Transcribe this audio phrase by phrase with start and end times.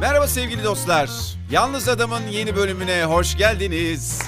[0.00, 1.10] Merhaba sevgili dostlar.
[1.50, 4.22] Yalnız Adam'ın yeni bölümüne hoş geldiniz.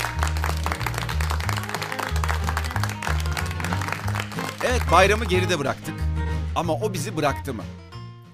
[4.65, 5.95] Evet bayramı geride bıraktık.
[6.55, 7.63] Ama o bizi bıraktı mı?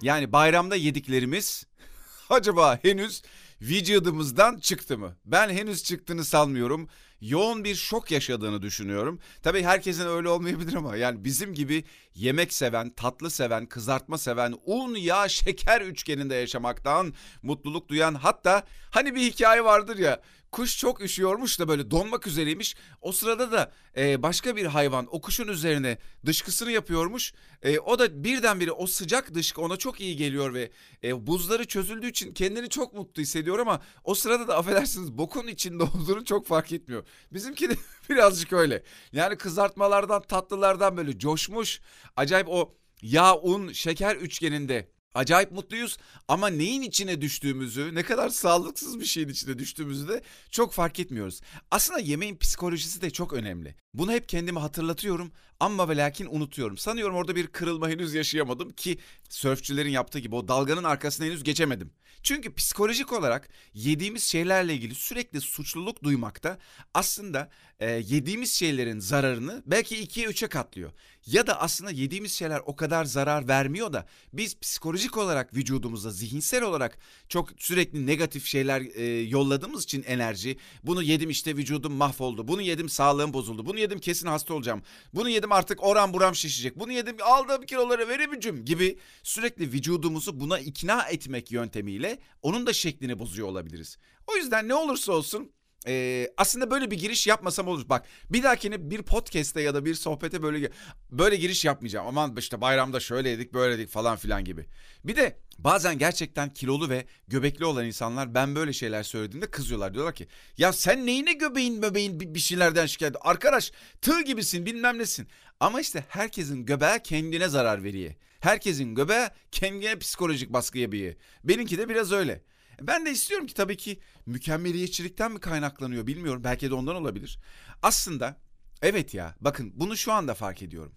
[0.02, 1.66] Yani bayramda yediklerimiz
[2.30, 3.22] acaba henüz
[3.62, 5.16] vücudumuzdan çıktı mı?
[5.24, 6.88] Ben henüz çıktığını sanmıyorum.
[7.20, 9.20] Yoğun bir şok yaşadığını düşünüyorum.
[9.42, 14.94] Tabii herkesin öyle olmayabilir ama yani bizim gibi yemek seven, tatlı seven, kızartma seven, un,
[14.94, 20.20] yağ, şeker üçgeninde yaşamaktan mutluluk duyan hatta hani bir hikaye vardır ya
[20.52, 22.76] kuş çok üşüyormuş da böyle donmak üzereymiş.
[23.00, 27.32] O sırada da e, başka bir hayvan o kuşun üzerine dışkısını yapıyormuş.
[27.62, 30.70] E, o da birdenbire o sıcak dışkı ona çok iyi geliyor ve
[31.04, 35.82] e, buzları çözüldüğü için kendini çok mutlu hissediyor ama o sırada da affedersiniz bokun içinde
[35.94, 37.06] olduğunu çok fark etmiyor.
[37.32, 37.74] Bizimki de
[38.10, 38.82] birazcık öyle.
[39.12, 41.80] Yani kızartmalardan tatlılardan böyle coşmuş
[42.16, 45.96] acayip o yağ, un, şeker üçgeninde Acayip mutluyuz
[46.28, 51.40] ama neyin içine düştüğümüzü, ne kadar sağlıksız bir şeyin içine düştüğümüzü de çok fark etmiyoruz.
[51.70, 53.74] Aslında yemeğin psikolojisi de çok önemli.
[53.94, 56.78] Bunu hep kendime hatırlatıyorum ama ve lakin unutuyorum.
[56.78, 61.90] Sanıyorum orada bir kırılma henüz yaşayamadım ki sörfçülerin yaptığı gibi o dalganın arkasına henüz geçemedim.
[62.22, 66.58] Çünkü psikolojik olarak yediğimiz şeylerle ilgili sürekli suçluluk duymakta
[66.94, 70.92] aslında e, yediğimiz şeylerin zararını belki ikiye üçe katlıyor.
[71.26, 76.62] Ya da aslında yediğimiz şeyler o kadar zarar vermiyor da biz psikolojik olarak vücudumuza zihinsel
[76.62, 76.98] olarak
[77.28, 80.58] çok sürekli negatif şeyler e, yolladığımız için enerji.
[80.82, 82.48] Bunu yedim işte vücudum mahvoldu.
[82.48, 83.66] Bunu yedim sağlığım bozuldu.
[83.66, 84.82] Bunu yedim kesin hasta olacağım.
[85.14, 86.78] Bunu yedim artık oram buram şişecek.
[86.78, 93.18] Bunu yedim aldığım kiloları veremeyeceğim gibi sürekli vücudumuzu buna ikna etmek yöntemiyle onun da şeklini
[93.18, 93.98] bozuyor olabiliriz.
[94.26, 95.52] O yüzden ne olursa olsun
[95.86, 97.88] ee, aslında böyle bir giriş yapmasam olur.
[97.88, 100.70] Bak bir dahakine bir podcast'te ya da bir sohbete böyle
[101.10, 102.06] böyle giriş yapmayacağım.
[102.06, 104.66] Aman işte bayramda şöyle yedik böyle yedik falan filan gibi.
[105.04, 109.94] Bir de bazen gerçekten kilolu ve göbekli olan insanlar ben böyle şeyler söylediğimde kızıyorlar.
[109.94, 115.28] Diyorlar ki ya sen neyine göbeğin bebeğin bir şeylerden şikayet Arkadaş tığ gibisin bilmem nesin.
[115.60, 118.14] Ama işte herkesin göbeği kendine zarar veriyor.
[118.40, 121.14] Herkesin göbeği kendine psikolojik baskı yapıyor.
[121.44, 122.42] Benimki de biraz öyle.
[122.82, 126.44] Ben de istiyorum ki tabii ki mükemmeliyetçilikten mi kaynaklanıyor bilmiyorum.
[126.44, 127.38] Belki de ondan olabilir.
[127.82, 128.36] Aslında
[128.82, 130.92] evet ya bakın bunu şu anda fark ediyorum.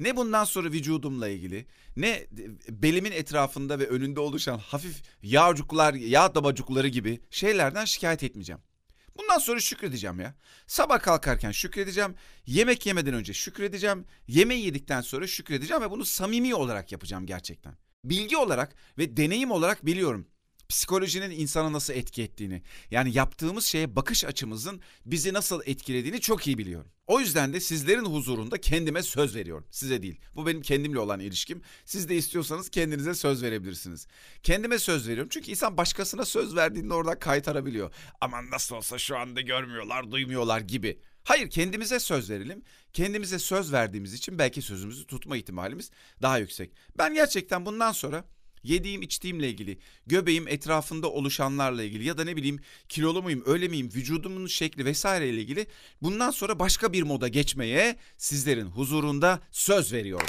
[0.00, 2.26] Ne bundan sonra vücudumla ilgili ne
[2.68, 8.60] belimin etrafında ve önünde oluşan hafif yağcuklar, yağ dabacukları gibi şeylerden şikayet etmeyeceğim.
[9.18, 10.34] Bundan sonra şükredeceğim ya.
[10.66, 12.14] Sabah kalkarken şükredeceğim.
[12.46, 14.04] Yemek yemeden önce şükredeceğim.
[14.28, 17.74] Yemeği yedikten sonra şükredeceğim ve bunu samimi olarak yapacağım gerçekten.
[18.04, 20.26] Bilgi olarak ve deneyim olarak biliyorum
[20.68, 26.58] psikolojinin insana nasıl etki ettiğini, yani yaptığımız şeye bakış açımızın bizi nasıl etkilediğini çok iyi
[26.58, 26.90] biliyorum.
[27.06, 29.66] O yüzden de sizlerin huzurunda kendime söz veriyorum.
[29.70, 30.20] Size değil.
[30.34, 31.62] Bu benim kendimle olan ilişkim.
[31.84, 34.06] Siz de istiyorsanız kendinize söz verebilirsiniz.
[34.42, 35.28] Kendime söz veriyorum.
[35.32, 37.94] Çünkü insan başkasına söz verdiğinde oradan kaytarabiliyor.
[38.20, 41.00] Aman nasıl olsa şu anda görmüyorlar, duymuyorlar gibi.
[41.24, 42.62] Hayır kendimize söz verelim.
[42.92, 45.90] Kendimize söz verdiğimiz için belki sözümüzü tutma ihtimalimiz
[46.22, 46.72] daha yüksek.
[46.98, 48.24] Ben gerçekten bundan sonra
[48.62, 53.90] Yediğim içtiğimle ilgili, göbeğim etrafında oluşanlarla ilgili ya da ne bileyim kilolu muyum, öyle miyim,
[53.94, 55.66] vücudumun şekli vesaire ile ilgili
[56.02, 60.26] bundan sonra başka bir moda geçmeye sizlerin huzurunda söz veriyorum.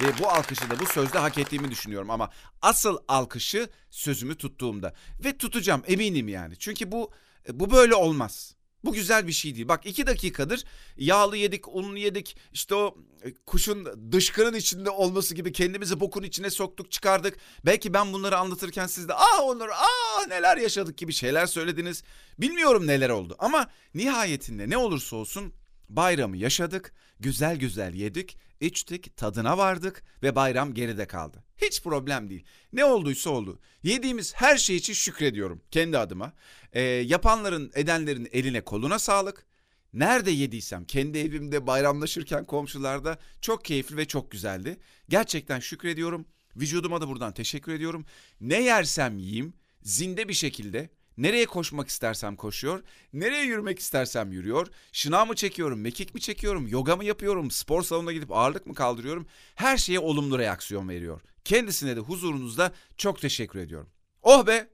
[0.00, 2.30] Ve bu alkışı da bu sözde hak ettiğimi düşünüyorum ama
[2.62, 4.94] asıl alkışı sözümü tuttuğumda
[5.24, 6.56] ve tutacağım eminim yani.
[6.58, 7.10] Çünkü bu
[7.52, 8.57] bu böyle olmaz.
[8.88, 9.68] Bu güzel bir şey değil.
[9.68, 10.64] Bak iki dakikadır
[10.96, 12.36] yağlı yedik, unlu yedik.
[12.52, 17.36] İşte o e, kuşun dışkının içinde olması gibi kendimizi bokun içine soktuk, çıkardık.
[17.66, 22.02] Belki ben bunları anlatırken siz de ah Onur, ah neler yaşadık gibi şeyler söylediniz.
[22.38, 25.52] Bilmiyorum neler oldu ama nihayetinde ne olursa olsun
[25.88, 31.44] bayramı yaşadık, güzel güzel yedik, içtik, tadına vardık ve bayram geride kaldı.
[31.58, 32.44] Hiç problem değil.
[32.72, 33.58] Ne olduysa oldu.
[33.82, 36.32] Yediğimiz her şey için şükrediyorum kendi adıma.
[36.72, 39.46] E, yapanların, edenlerin eline koluna sağlık.
[39.92, 44.78] Nerede yediysem kendi evimde bayramlaşırken komşularda çok keyifli ve çok güzeldi.
[45.08, 46.26] Gerçekten şükrediyorum.
[46.56, 48.06] Vücuduma da buradan teşekkür ediyorum.
[48.40, 52.82] Ne yersem yiyeyim zinde bir şekilde Nereye koşmak istersem koşuyor,
[53.12, 54.66] nereye yürümek istersem yürüyor.
[54.92, 59.26] Şınav mı çekiyorum, mekik mi çekiyorum, yoga mı yapıyorum, spor salonuna gidip ağırlık mı kaldırıyorum.
[59.54, 61.20] Her şeye olumlu reaksiyon veriyor.
[61.44, 63.88] Kendisine de huzurunuzda çok teşekkür ediyorum.
[64.22, 64.68] Oh be!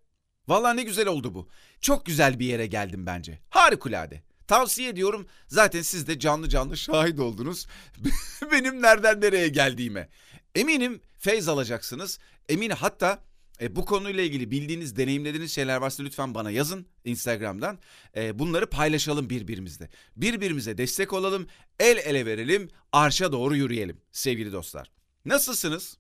[0.49, 1.49] Vallahi ne güzel oldu bu.
[1.81, 3.38] Çok güzel bir yere geldim bence.
[3.50, 4.23] Harikulade.
[4.46, 5.26] Tavsiye ediyorum.
[5.46, 7.67] Zaten siz de canlı canlı şahit oldunuz.
[8.52, 10.08] Benim nereden nereye geldiğime.
[10.55, 12.19] Eminim feyz alacaksınız.
[12.49, 13.23] Eminim hatta
[13.61, 17.79] e, bu konuyla ilgili bildiğiniz, deneyimlediğiniz şeyler varsa lütfen bana yazın Instagram'dan.
[18.17, 19.91] E, bunları paylaşalım birbirimizle.
[20.17, 21.47] Birbirimize destek olalım,
[21.81, 24.91] el ele verelim, arşa doğru yürüyelim sevgili dostlar.
[25.25, 25.99] Nasılsınız?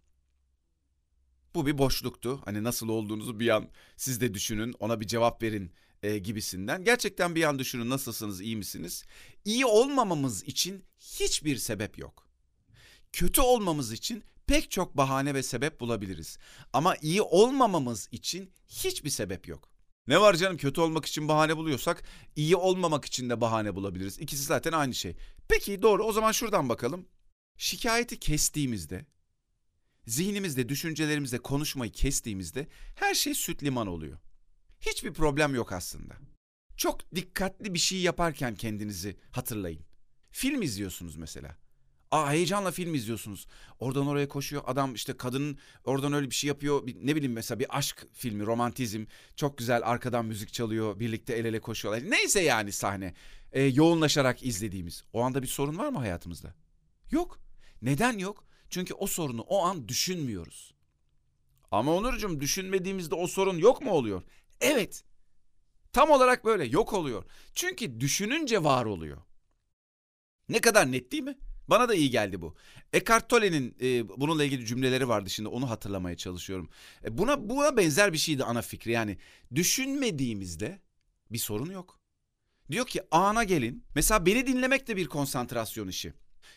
[1.54, 2.40] Bu bir boşluktu.
[2.44, 5.72] Hani nasıl olduğunuzu bir an siz de düşünün, ona bir cevap verin
[6.02, 6.84] e, gibisinden.
[6.84, 9.04] Gerçekten bir an düşünün nasılsınız, iyi misiniz?
[9.44, 12.28] İyi olmamamız için hiçbir sebep yok.
[13.12, 16.38] Kötü olmamız için pek çok bahane ve sebep bulabiliriz.
[16.72, 19.74] Ama iyi olmamamız için hiçbir sebep yok.
[20.06, 22.02] Ne var canım kötü olmak için bahane buluyorsak
[22.36, 24.18] iyi olmamak için de bahane bulabiliriz.
[24.18, 25.16] İkisi zaten aynı şey.
[25.48, 27.08] Peki doğru o zaman şuradan bakalım.
[27.56, 29.06] Şikayeti kestiğimizde,
[30.06, 34.18] zihnimizde, düşüncelerimizde konuşmayı kestiğimizde her şey süt liman oluyor.
[34.80, 36.14] Hiçbir problem yok aslında.
[36.76, 39.84] Çok dikkatli bir şey yaparken kendinizi hatırlayın.
[40.30, 41.56] Film izliyorsunuz mesela.
[42.10, 43.46] Aa heyecanla film izliyorsunuz.
[43.78, 46.86] Oradan oraya koşuyor adam işte kadının oradan öyle bir şey yapıyor.
[46.86, 49.04] Bir, ne bileyim mesela bir aşk filmi, romantizm.
[49.36, 51.00] Çok güzel arkadan müzik çalıyor.
[51.00, 52.10] Birlikte el ele koşuyorlar.
[52.10, 53.14] Neyse yani sahne.
[53.52, 55.04] Ee, yoğunlaşarak izlediğimiz.
[55.12, 56.54] O anda bir sorun var mı hayatımızda?
[57.10, 57.38] Yok.
[57.82, 58.44] Neden yok?
[58.70, 60.74] Çünkü o sorunu o an düşünmüyoruz.
[61.70, 64.22] Ama Onurcuğum düşünmediğimizde o sorun yok mu oluyor?
[64.60, 65.04] Evet.
[65.92, 67.24] Tam olarak böyle yok oluyor.
[67.54, 69.22] Çünkü düşününce var oluyor.
[70.48, 71.38] Ne kadar net değil mi?
[71.68, 72.54] Bana da iyi geldi bu.
[72.92, 76.68] Eckhart Tolle'nin e, bununla ilgili cümleleri vardı şimdi onu hatırlamaya çalışıyorum.
[77.04, 78.92] E, buna buna benzer bir şeydi ana fikri.
[78.92, 79.18] Yani
[79.54, 80.80] düşünmediğimizde
[81.30, 82.00] bir sorun yok.
[82.70, 83.84] Diyor ki ana gelin.
[83.94, 86.12] Mesela beni dinlemek de bir konsantrasyon işi.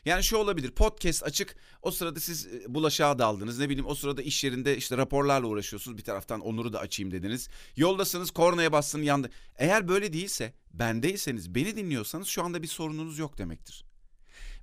[0.05, 4.21] Yani şu olabilir podcast açık o sırada siz e, bulaşığa daldınız ne bileyim o sırada
[4.21, 7.49] iş yerinde işte raporlarla uğraşıyorsunuz bir taraftan Onur'u da açayım dediniz.
[7.75, 9.29] Yoldasınız kornaya bastın yandı.
[9.55, 13.86] Eğer böyle değilse bendeyseniz beni dinliyorsanız şu anda bir sorununuz yok demektir.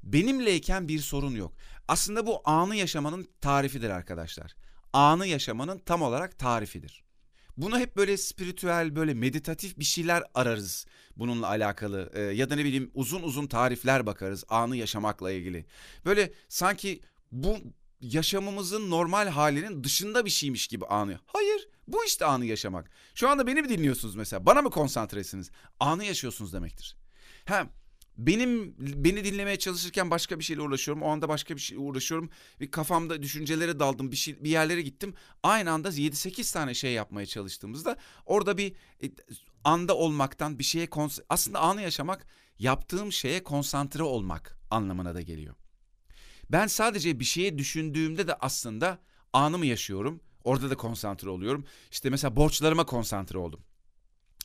[0.05, 1.53] Benimleyken bir sorun yok.
[1.89, 4.55] Aslında bu anı yaşamanın tarifidir arkadaşlar.
[4.93, 7.05] Anı yaşamanın tam olarak tarifidir.
[7.57, 10.87] Bunu hep böyle spiritüel, böyle meditatif bir şeyler ararız
[11.17, 12.11] bununla alakalı.
[12.15, 15.67] Ee, ya da ne bileyim uzun uzun tarifler bakarız anı yaşamakla ilgili.
[16.05, 17.01] Böyle sanki
[17.33, 17.59] bu
[18.01, 21.19] yaşamımızın normal halinin dışında bir şeymiş gibi anı.
[21.27, 22.91] Hayır, bu işte anı yaşamak.
[23.15, 24.47] Şu anda beni mi dinliyorsunuz mesela?
[24.47, 25.51] Bana mı konsantresiniz?
[25.81, 26.97] Anı yaşıyorsunuz demektir.
[27.45, 27.67] Ha,
[28.19, 31.03] benim beni dinlemeye çalışırken başka bir şeyle uğraşıyorum.
[31.03, 32.31] O anda başka bir şey uğraşıyorum.
[32.61, 34.13] Bir kafamda düşüncelere daldım.
[34.13, 35.15] Bir şey bir yerlere gittim.
[35.43, 37.97] Aynı anda 7-8 tane şey yapmaya çalıştığımızda
[38.27, 38.73] orada bir
[39.03, 39.11] e,
[39.65, 40.89] anda olmaktan bir şeye
[41.29, 42.27] aslında anı yaşamak
[42.59, 45.55] yaptığım şeye konsantre olmak anlamına da geliyor.
[46.51, 48.99] Ben sadece bir şeye düşündüğümde de aslında
[49.33, 50.21] anımı yaşıyorum.
[50.45, 51.65] Orada da konsantre oluyorum.
[51.91, 53.61] İşte mesela borçlarıma konsantre oldum.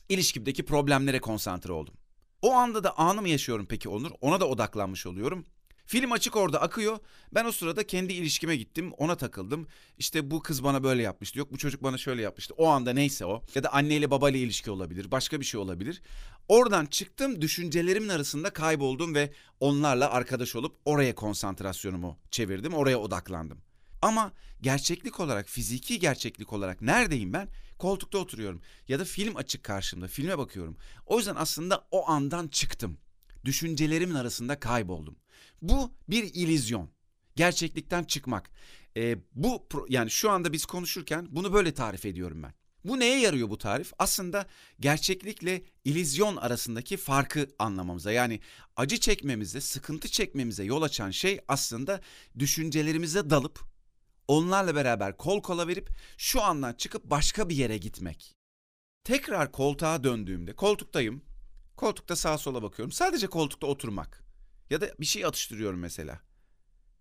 [0.08, 1.94] İlişkimdeki problemlere konsantre oldum.
[2.42, 4.10] O anda da anı mı yaşıyorum peki Onur?
[4.20, 5.44] Ona da odaklanmış oluyorum.
[5.86, 6.98] Film açık orada akıyor.
[7.34, 8.92] Ben o sırada kendi ilişkime gittim.
[8.92, 9.66] Ona takıldım.
[9.98, 11.38] İşte bu kız bana böyle yapmıştı.
[11.38, 12.54] Yok bu çocuk bana şöyle yapmıştı.
[12.56, 13.42] O anda neyse o.
[13.54, 15.10] Ya da anneyle babayla ilişki olabilir.
[15.10, 16.02] Başka bir şey olabilir.
[16.48, 17.40] Oradan çıktım.
[17.42, 22.74] Düşüncelerimin arasında kayboldum ve onlarla arkadaş olup oraya konsantrasyonumu çevirdim.
[22.74, 23.58] Oraya odaklandım.
[24.02, 24.32] Ama
[24.62, 27.48] gerçeklik olarak, fiziki gerçeklik olarak neredeyim ben?
[27.80, 30.76] Koltukta oturuyorum ya da film açık karşımda, filme bakıyorum.
[31.06, 32.98] O yüzden aslında o andan çıktım.
[33.44, 35.16] Düşüncelerimin arasında kayboldum.
[35.62, 36.90] Bu bir ilizyon.
[37.36, 38.50] Gerçeklikten çıkmak.
[38.96, 42.54] E, bu yani şu anda biz konuşurken bunu böyle tarif ediyorum ben.
[42.84, 43.92] Bu neye yarıyor bu tarif?
[43.98, 44.46] Aslında
[44.80, 48.40] gerçeklikle ilizyon arasındaki farkı anlamamıza yani
[48.76, 52.00] acı çekmemize, sıkıntı çekmemize yol açan şey aslında
[52.38, 53.69] düşüncelerimize dalıp
[54.30, 58.36] onlarla beraber kol kola verip şu andan çıkıp başka bir yere gitmek.
[59.04, 61.24] Tekrar koltuğa döndüğümde koltuktayım.
[61.76, 62.92] Koltukta sağa sola bakıyorum.
[62.92, 64.24] Sadece koltukta oturmak.
[64.70, 66.20] Ya da bir şey atıştırıyorum mesela.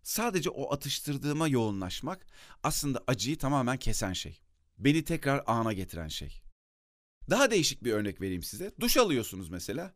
[0.03, 2.25] Sadece o atıştırdığıma yoğunlaşmak
[2.63, 4.41] aslında acıyı tamamen kesen şey.
[4.77, 6.41] Beni tekrar ana getiren şey.
[7.29, 8.71] Daha değişik bir örnek vereyim size.
[8.79, 9.93] Duş alıyorsunuz mesela.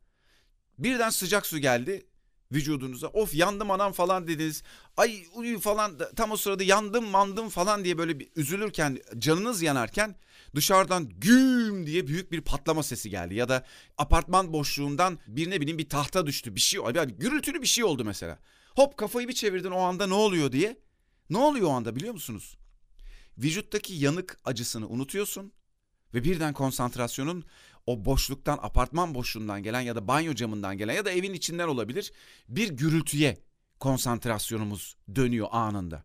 [0.78, 2.06] Birden sıcak su geldi
[2.54, 3.08] vücudunuza.
[3.08, 4.64] Of yandım anam falan dediniz.
[4.98, 10.16] Ay uyu falan tam o sırada yandım mandım falan diye böyle bir üzülürken canınız yanarken
[10.56, 13.36] dışarıdan güm diye büyük bir patlama sesi geldi.
[13.36, 13.66] Ya da
[13.98, 18.06] apartman boşluğundan bir ne bileyim bir tahta düştü bir şey yani gürültülü bir şey oldu
[18.06, 18.40] mesela.
[18.76, 20.78] Hop kafayı bir çevirdin o anda ne oluyor diye.
[21.30, 22.58] Ne oluyor o anda biliyor musunuz?
[23.38, 25.54] Vücuttaki yanık acısını unutuyorsun
[26.14, 27.44] ve birden konsantrasyonun
[27.86, 32.12] o boşluktan, apartman boşluğundan gelen ya da banyo camından gelen ya da evin içinden olabilir
[32.50, 33.38] bir gürültüye
[33.80, 36.04] konsantrasyonumuz dönüyor anında.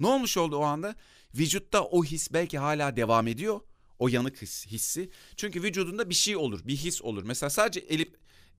[0.00, 0.94] Ne olmuş oldu o anda?
[1.34, 3.60] Vücutta o his belki hala devam ediyor.
[3.98, 5.10] O yanık his, hissi.
[5.36, 7.22] Çünkü vücudunda bir şey olur, bir his olur.
[7.22, 8.08] Mesela sadece elim,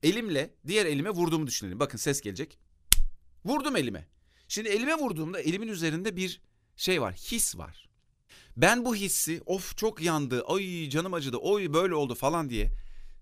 [0.02, 1.80] elimle diğer elime vurduğumu düşünelim.
[1.80, 2.58] Bakın ses gelecek.
[3.44, 4.08] Vurdum elime.
[4.48, 6.40] Şimdi elime vurduğumda elimin üzerinde bir
[6.76, 7.88] şey var, his var.
[8.56, 12.70] Ben bu hissi of çok yandı, ay canım acıdı, oy böyle oldu falan diye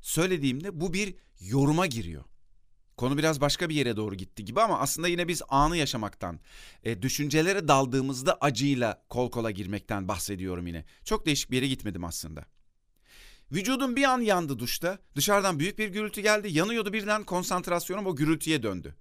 [0.00, 2.24] söylediğimde bu bir yoruma giriyor.
[2.96, 6.40] Konu biraz başka bir yere doğru gitti gibi ama aslında yine biz anı yaşamaktan,
[6.84, 10.84] e, düşüncelere daldığımızda acıyla kol kola girmekten bahsediyorum yine.
[11.04, 12.44] Çok değişik bir yere gitmedim aslında.
[13.52, 14.98] Vücudum bir an yandı duşta.
[15.16, 16.48] Dışarıdan büyük bir gürültü geldi.
[16.52, 18.94] Yanıyordu birden konsantrasyonum o gürültüye döndü.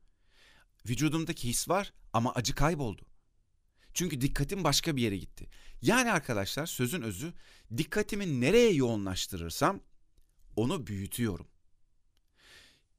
[0.90, 3.09] Vücudumdaki his var ama acı kayboldu.
[3.94, 5.48] Çünkü dikkatim başka bir yere gitti.
[5.82, 7.34] Yani arkadaşlar sözün özü
[7.78, 9.80] dikkatimi nereye yoğunlaştırırsam
[10.56, 11.48] onu büyütüyorum.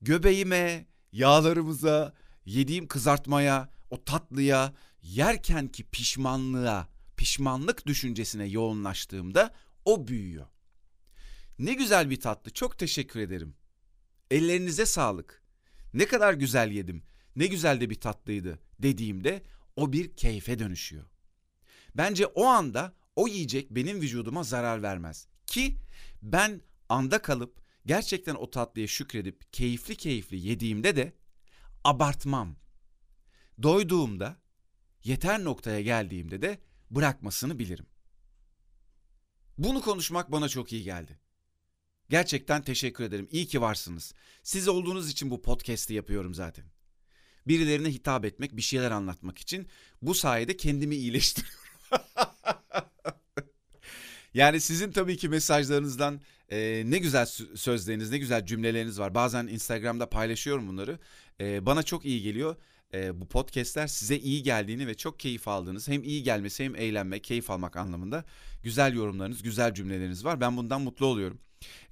[0.03, 9.55] Göbeğime, yağlarımıza, yediğim kızartmaya, o tatlıya, yerkenki pişmanlığa, pişmanlık düşüncesine yoğunlaştığımda
[9.85, 10.47] o büyüyor.
[11.59, 12.51] Ne güzel bir tatlı.
[12.51, 13.55] Çok teşekkür ederim.
[14.31, 15.43] Ellerinize sağlık.
[15.95, 17.03] Ne kadar güzel yedim.
[17.37, 19.43] Ne güzel de bir tatlıydı dediğimde
[19.77, 21.05] o bir keyfe dönüşüyor.
[21.95, 25.27] Bence o anda o yiyecek benim vücuduma zarar vermez.
[25.47, 25.77] Ki
[26.23, 31.13] ben anda kalıp gerçekten o tatlıya şükredip keyifli keyifli yediğimde de
[31.85, 32.57] abartmam.
[33.63, 34.37] Doyduğumda,
[35.05, 36.59] yeter noktaya geldiğimde de
[36.91, 37.87] bırakmasını bilirim.
[39.59, 41.21] Bunu konuşmak bana çok iyi geldi.
[42.11, 43.29] Gerçekten teşekkür ederim.
[43.31, 44.15] İyi ki varsınız.
[44.43, 46.65] Siz olduğunuz için bu podcast'i yapıyorum zaten.
[47.51, 49.67] Birilerine hitap etmek, bir şeyler anlatmak için
[50.03, 51.61] bu sayede kendimi iyileştiriyorum.
[54.35, 59.15] yani sizin tabii ki mesajlarınızdan e, ne güzel sözleriniz, ne güzel cümleleriniz var.
[59.15, 60.99] Bazen Instagram'da paylaşıyorum bunları.
[61.41, 62.57] E, bana çok iyi geliyor.
[62.95, 67.25] E, bu podcastler size iyi geldiğini ve çok keyif aldığınız hem iyi gelmesi hem eğlenmek,
[67.25, 68.25] keyif almak anlamında
[68.63, 70.41] güzel yorumlarınız, güzel cümleleriniz var.
[70.41, 71.39] Ben bundan mutlu oluyorum.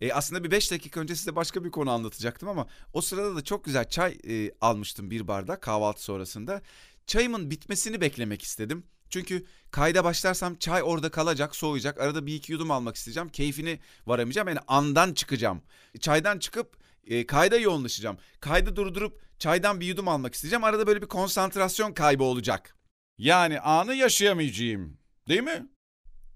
[0.01, 3.45] E, aslında bir beş dakika önce size başka bir konu anlatacaktım ama o sırada da
[3.45, 6.63] çok güzel çay e, almıştım bir bardak kahvaltı sonrasında.
[7.07, 8.85] Çayımın bitmesini beklemek istedim.
[9.11, 12.01] Çünkü kayda başlarsam çay orada kalacak, soğuyacak.
[12.01, 13.29] Arada bir iki yudum almak isteyeceğim.
[13.29, 14.49] Keyfini varamayacağım.
[14.49, 15.63] Yani andan çıkacağım.
[16.01, 18.19] Çaydan çıkıp e, kayda yoğunlaşacağım.
[18.41, 20.65] Kaydı durdurup çaydan bir yudum almak isteyeceğim.
[20.65, 22.77] Arada böyle bir konsantrasyon kaybı olacak.
[23.19, 24.99] Yani anı yaşayamayacağım.
[25.29, 25.67] Değil mi?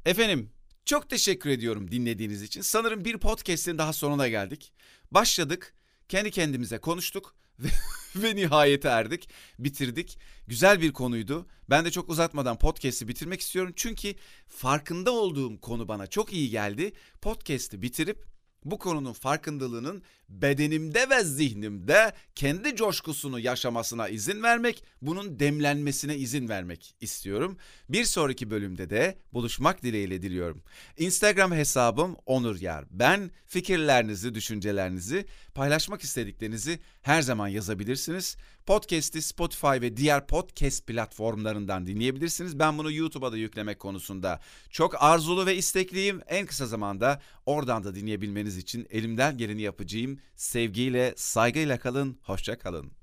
[0.06, 0.50] Efendim,
[0.84, 2.60] çok teşekkür ediyorum dinlediğiniz için.
[2.60, 4.72] Sanırım bir podcast'in daha sonuna geldik.
[5.10, 5.74] Başladık,
[6.08, 7.68] kendi kendimize konuştuk ve,
[8.16, 10.18] ve nihayete erdik, bitirdik.
[10.46, 11.46] Güzel bir konuydu.
[11.70, 13.72] Ben de çok uzatmadan podcast'i bitirmek istiyorum.
[13.76, 14.14] Çünkü
[14.46, 16.92] farkında olduğum konu bana çok iyi geldi.
[17.22, 18.31] Podcast'i bitirip
[18.64, 26.94] bu konunun farkındalığının bedenimde ve zihnimde kendi coşkusunu yaşamasına izin vermek, bunun demlenmesine izin vermek
[27.00, 27.56] istiyorum.
[27.88, 30.62] Bir sonraki bölümde de buluşmak dileğiyle diliyorum.
[30.98, 32.84] Instagram hesabım Onur Yar.
[32.90, 38.36] Ben fikirlerinizi, düşüncelerinizi, paylaşmak istediklerinizi her zaman yazabilirsiniz.
[38.66, 42.58] Podcast'i Spotify ve diğer podcast platformlarından dinleyebilirsiniz.
[42.58, 44.40] Ben bunu YouTube'a da yüklemek konusunda
[44.70, 46.20] çok arzulu ve istekliyim.
[46.26, 50.18] En kısa zamanda oradan da dinleyebilmeniz için elimden geleni yapacağım.
[50.36, 53.01] Sevgiyle, saygıyla kalın, hoşça kalın.